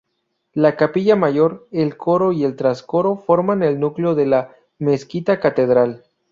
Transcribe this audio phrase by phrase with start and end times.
[0.53, 6.05] La capilla Mayor, el coro y el trascoro, forman el núcleo de la Mezquita-Catedral.